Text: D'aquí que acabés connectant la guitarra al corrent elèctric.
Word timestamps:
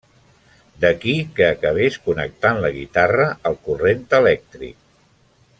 D'aquí 0.85 1.13
que 1.39 1.49
acabés 1.49 1.99
connectant 2.09 2.63
la 2.65 2.73
guitarra 2.79 3.31
al 3.51 3.61
corrent 3.69 4.05
elèctric. 4.23 4.85